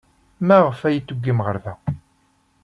[0.47, 1.73] Maɣef ay iyi-d-tewwim ɣer da?